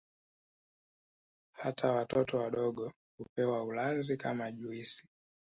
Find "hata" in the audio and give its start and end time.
1.51-1.91